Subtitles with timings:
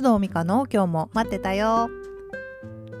[0.00, 1.90] 須藤美香の今日も待ってたよ。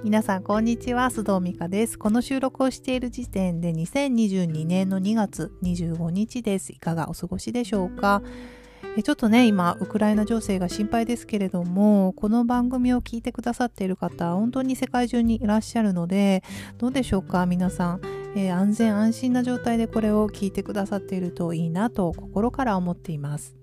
[0.04, 1.98] 皆さんこんにちは須藤美香です。
[1.98, 6.72] この収録をしている時点で2022年の2月25日です。
[6.74, 8.20] いかがお過ごしでしょうか？
[9.02, 16.42] ちょっとね今ウクライナ情勢が心配ですけれどもこの番組を聞いてくださっている方本当に世界中にいらっしゃるので
[16.76, 17.46] どうでしょうか？
[17.46, 18.00] 皆さん、
[18.36, 23.59] えー、安全安心な状態でこれを聞いてくださっているといいなと心から思っています。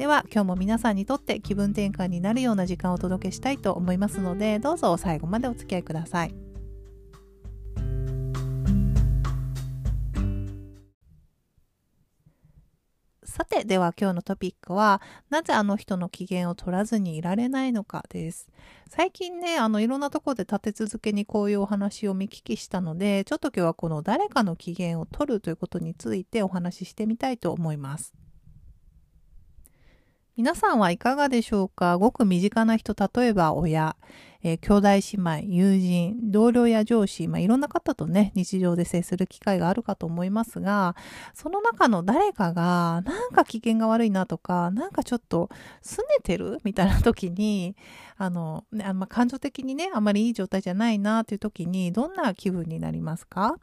[0.00, 6.34] では今日も皆さんにとって気分転換になるような時間をお届けしたいと思いますのでどうぞ最後までお付き合いください。
[13.24, 18.48] さて、では今日のトピックは、なぜあの人の機嫌を取らずにいられないのかです。
[18.88, 28.14] 最近ね、あの、いろんなところで立て続けにこういうお話を見聞きしたので、ちょっと今日はこの誰かの機嫌を取るということについてお話ししてみたいと思います。
[30.40, 31.98] 皆さんはいかがでしょうか？
[31.98, 33.94] ごく身近な人、例えば親、
[34.42, 40.96] えー、兄弟姉妹、友人、同僚や上司、まあ、いろんな方とね、日常で接する機会があるかと思いますが、
[41.34, 45.50] その中の誰かが、なんか機嫌が悪いなとか、なんかちょっと
[45.84, 47.76] 拗ねてるみたいな時に、
[48.16, 53.56] あの、ね、あんま感情的にね、あんまりいい状態じゃないなという時に、どんな気分になりますか？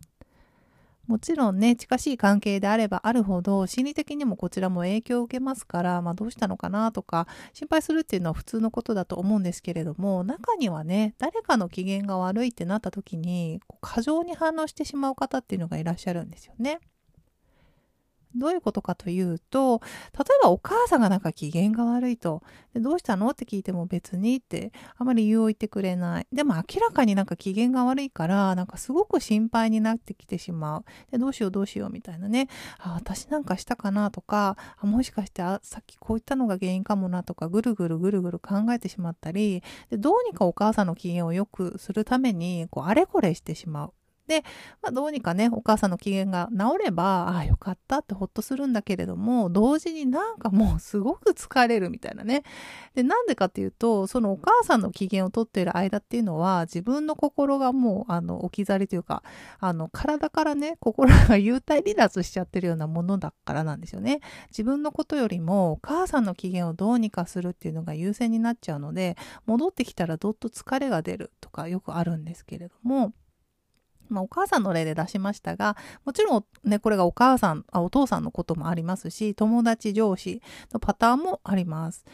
[1.07, 16.79] もちろんね、近しい関係であればあるほど、心理的にもこちらも影響を受けますから、まあどうしたのかなとか、心配するっていうのは普通のことだと思うんですけれども、中にはね、誰かの機嫌が悪いってなった時に、過剰に反応してしまう方っていうのがいらっしゃるんですよね。
[18.37, 19.81] どういうことかというと、
[20.17, 22.43] 例えばお母さんがなんか機嫌が悪いと、
[22.73, 26.27] でどうしたのって聞いても別にって、あまり理由を言ってくれない。
[26.31, 30.85] でも明らかになんか機嫌が悪いから、なんかすごく心配になってきてしまう。
[31.11, 32.47] で、どうしようどうしようみたいなね。
[32.79, 43.93] あ、私なんかしたかなとか、あもしかしてあさっきこういったのが原因かもなとか、ぐるぐるぐるぐる考えてしまったり、でどうにかお母さんの機嫌を良くするために、こうあれこれしてしまう。
[44.27, 44.43] で、
[44.81, 52.43] まあ、どうにかね、お母さんの機嫌が治れば、ああ、よかったってほっとするんだけれども、同時になんかもうすごく疲れるみたいなね。
[52.93, 59.23] で、なんでかっていうと、そのお母さんの機嫌をとっている間っていうのは、自分の心がもう、あの、置き去りというか、
[59.59, 64.19] あの、体からね、心が幽体離脱しちゃってるようなものだからなんですよね。
[64.49, 69.15] 自分のことよりも、お母さんの機嫌をどうにかするっていうのが優先になっちゃうので、
[69.45, 73.13] 戻ってきたらどっと疲れが出るとかよくあるんですけれども、
[74.09, 75.75] まあ、お母さんの例で出しましたが、
[76.05, 80.41] もちろんね、これがお母さん、あお父さんのこともありますし、友達上司
[80.73, 82.05] のパターンもあります。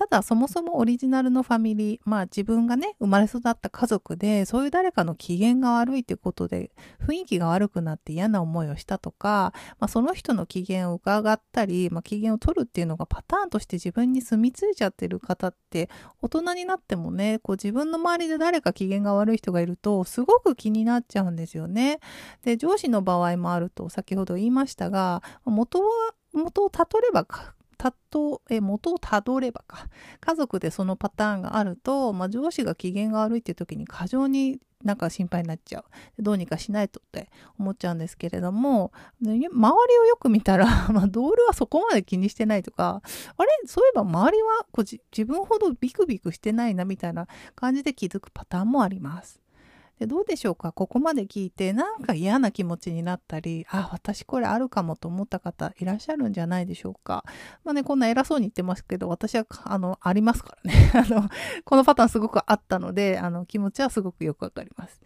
[0.00, 6.70] ただそもそもオリジナルのファミリー、まあ自分がね、生まれ育った家族で、そういう誰かの機嫌が悪いってことで、
[7.06, 15.90] 雰囲気が悪くなって嫌な思いをしたとか、まあその人の機嫌を伺ったり、まあ機嫌を取るっていうのがパターンとして自分に住み着いちゃってる方って、
[16.22, 22.00] 大人になってもね、こう自分の周りで誰か機嫌が悪い人がいると、すごく気になっちゃうんですよね。
[22.42, 25.86] で、上司の場合もあると、先ほど言いましたが、元は、
[26.32, 27.26] 元をたどれば
[27.80, 29.88] たと、え、元をたどればか。
[30.20, 36.22] 家族でそのパターンがあると、まあ、上司が機嫌が悪いっていう時に過剰になんか心配になっちゃう。
[36.22, 38.92] どうにかしないとって思っちゃうんですけれども、
[39.22, 43.00] 周りをよく見たら、 まあ、同僚はそこまで気にしてないとか、
[43.38, 43.48] あれ？
[43.64, 49.40] そういえば周りはこう自分ほどビクビクしてないなみたいな感じで気づくパターンもあります。
[50.00, 50.72] でどうでしょうか？
[50.72, 57.22] ここまで聞いてなんか嫌な気持ちになったりあ私これあるかもと思った方いらっしゃるんじゃないでしょうか？
[57.64, 60.90] まあねこんな偉そうに言ってますけど私はあのありますからね。
[60.96, 61.28] あの
[61.64, 64.98] このパターンすごくあったのであの気持ちはすごくよくわかります。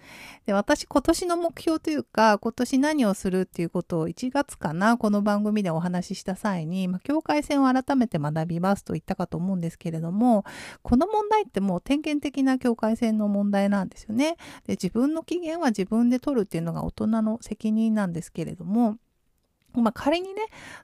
[0.46, 10.44] で私今年の目標というか今年何をするっていうことを1月かなこの番組でお話しした際に、まあ、境界線を改めて学びますと言ったかと思うんですけれども
[10.82, 14.36] この問題ってもう点検的な境界線の問題なんですよね。
[14.66, 18.98] で自分の機嫌は自分で取るっていうのが大人の責任なんですけれども、
[19.72, 20.42] まあ、仮にね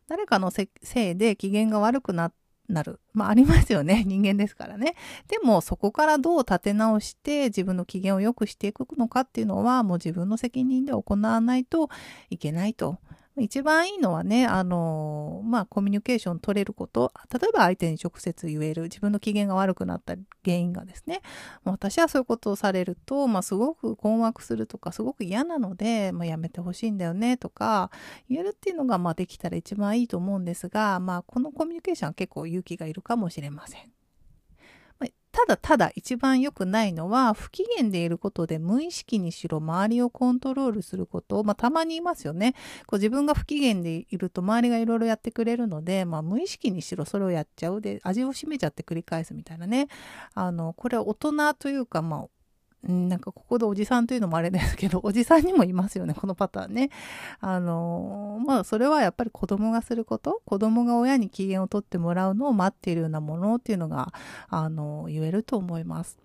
[0.08, 0.70] 誰かのせ
[1.10, 2.32] いで機嫌が悪くな
[2.66, 3.00] なる。
[3.12, 4.04] まあありますよね。
[4.06, 4.94] 人間ですからね。
[5.28, 11.90] でもそこからどう立て直して自分の機嫌を良くしていくのかっていうのはもう自分の責任で行わないと
[12.30, 12.98] いけないと
[13.38, 21.22] 一番いいのはね、あの、まあ、コミュニケーション取れること、例えば相手に直接言える、自分の機嫌が悪くなった原因がですね、
[21.64, 27.90] 私はそういうことをされると、まあ、すごく困惑するとか、すごく嫌なので、まあ、やめてほしいんだよね、とか、
[28.28, 33.99] 言えるっていうのが、まあ、できたら一番いいと思うんですが、まあ、このコミュニケーションは結構勇気がいるかもしれません。
[35.46, 41.42] ただただ一番良くないのは、不機嫌でいることで無意識にしろ周りをコントロールすること。
[41.44, 42.54] まあ、たまにいますよね。
[42.86, 49.88] こう自分が不機嫌でいると周りがいろいろやってくれるので、まあ、無意識にしろそれをやっちゃうで、味を占めちゃって繰り返すみたいなね。
[50.34, 52.39] あの、これは大人というか、まあ、
[52.88, 56.90] んなんかここでおじさんというのもあれですけど、おじさんにもいますよね、このパターンね。
[57.40, 64.12] あの、まあそれはやっぱり子供がすること、子供が親に機嫌を取ってもらうのを待っているようなものっていうのが、
[64.48, 66.18] あの、言えると思います。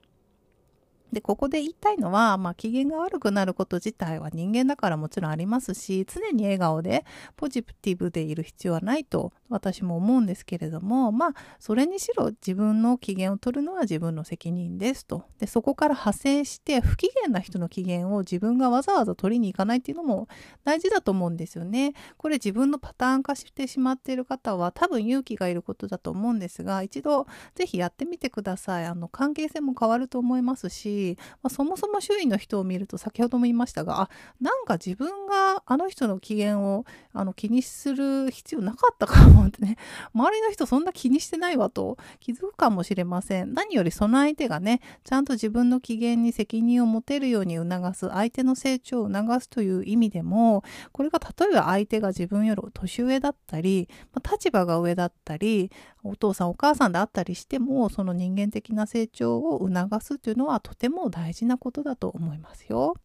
[1.16, 7.06] で、ここで言いたいのは、まあ、機嫌が悪くなること自体は人間だからもちろんありますし、常に笑顔で
[7.38, 15.24] ポジティブでいる必要はないと私も思うんですけれども、まあ、それにしろ自分の機嫌を取るのは自分の責任ですと。
[15.40, 20.28] で、そこから派生して不機嫌な人の機嫌を自分がわざわざ取りに行かないっていうのも
[20.66, 21.94] 大事だと思うんですよね。
[22.18, 28.86] これ自分のパターン化してしまっている方は多分勇気がいることだと思うんですが、一度ぜひやってみてください。
[28.86, 31.05] あの、関係性も変わると思いますし、
[31.44, 34.10] まあ、そもそも周囲の人を見ると先ほども言いましたが、あ、
[34.42, 39.78] なんか自分があの人の機嫌をあの気にする必要なかったかもってね、
[40.14, 43.54] 周りの人そんな気にしてないわと気づくかもしれません。
[43.54, 55.72] 何よりその相手がね、ちゃんと自分の機嫌に責任を持てるように促す、相手の成長を促すという意味でも、これが例えば相手が自分より年上だったり、まあ、立場が上だったり、
[56.04, 62.96] お父さんお母さんであったりしても、その人間的な成長を促すというのはとても大事なことだと思いますよ。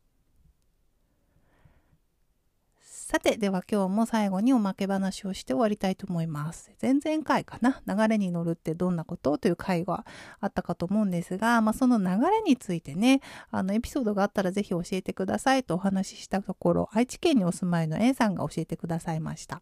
[2.83, 6.71] さて、では今日も最後におまけ話をして終わりたいと思います。
[6.81, 9.37] 前々回かな、流れに乗るってどんなこと？
[9.37, 10.07] という回が
[10.39, 19.61] あったかと思うんですが、まあ、その流れについてね、あのエピソードがあったらぜひ教えてくださいとお話ししたところ、愛知県にお住まいの A さんが教えてくださいました。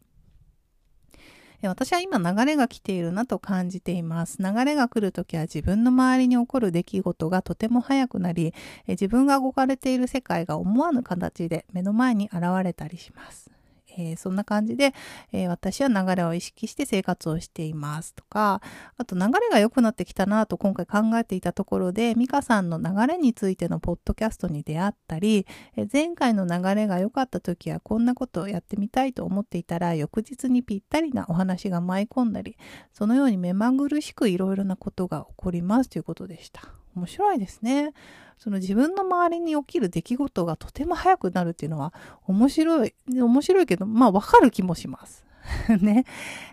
[1.62, 4.38] 私は今流れが来ているなと感じています。
[4.40, 8.54] 流れが来るときは自分の周りに起こる出来事がとても早くなり、
[8.86, 13.57] 自分が動かれている世界が思わぬ形で目の前に現れたりします。
[13.98, 14.94] えー、そんな感じで、
[15.32, 18.62] えー、私は流れを意識して生活をしていますとか、
[18.96, 25.46] あと流れが良くなってきたなと今回考えていたところで、ミカさんの流れについてのポッドキャストに出会ったり、
[25.76, 32.56] えー、前回の流れが良かった時はこんなことをやってみたいと思っていたら、翌日にぴったりなお話が舞い込んだり、
[32.92, 36.77] そのように目まぐるしくいろいろなことが起こりますということでした。
[36.98, 37.92] 面白いですね。
[38.38, 41.92] その自分の周りに起きる出来事がとても早くなるっていうのは
[42.26, 45.24] 面白い、面白いけど、まあわかる気もします。
[45.80, 46.04] ね。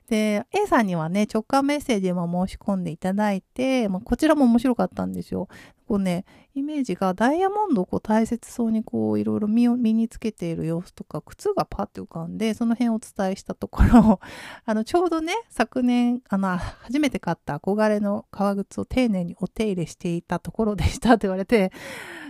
[0.07, 5.47] で、A さんにはね、直感メッセージも申し込んでいただいて、まあ、こちらも面白かったんですよ。
[5.87, 6.25] こうね、
[6.55, 14.19] イメージがダイヤモンドをこう大切そうにこういろいろ身を身につけている様子とか、靴がパッて浮かんで、その辺をお伝えしたところ、
[14.65, 21.71] あの、ちょうどね、昨年、あの、初めて買った憧れの革靴を丁寧にお手入れしていたところでしたって言われて、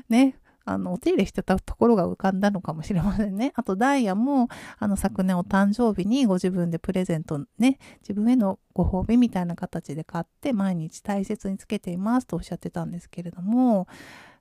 [0.09, 0.35] ね、
[0.65, 3.53] あの、お手入れしてたところが浮かんだのかもしれませんね。
[3.55, 13.87] あと、ダイヤも、あの、昨年お誕生日にご自分でプレゼントね、自分へのご褒美みたいな形で買って、毎日大切につけていますとおっしゃってたんですけれども、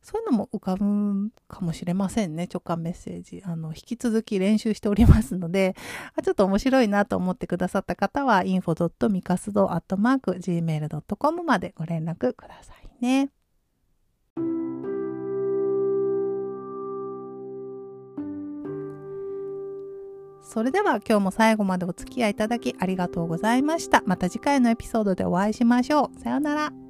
[0.04, 2.46] そういうのも浮かぶかもしれませんね。
[2.52, 3.40] 直感メッセージ。
[3.44, 5.74] あの、引き続き練習しておりますので、
[6.14, 13.30] あちょっと面白いなと思ってくださった方は、info.mikasdo.gmail.com までご連絡くださいね。
[20.44, 24.02] それでは今日も最後までお付き合いいただきありがとうございました。
[24.06, 26.20] また次回のエピソードでお会いしましょう。
[26.20, 26.83] さようなら。